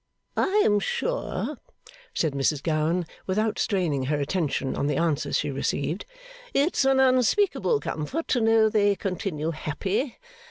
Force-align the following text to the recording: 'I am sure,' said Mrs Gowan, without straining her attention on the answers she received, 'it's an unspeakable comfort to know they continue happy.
'I 0.35 0.61
am 0.65 0.79
sure,' 0.79 1.57
said 2.11 2.33
Mrs 2.33 2.63
Gowan, 2.63 3.05
without 3.27 3.59
straining 3.59 4.05
her 4.05 4.19
attention 4.19 4.75
on 4.75 4.87
the 4.87 4.95
answers 4.97 5.37
she 5.37 5.51
received, 5.51 6.07
'it's 6.55 6.83
an 6.85 6.99
unspeakable 6.99 7.79
comfort 7.79 8.27
to 8.29 8.41
know 8.41 8.67
they 8.67 8.95
continue 8.95 9.51
happy. 9.51 10.17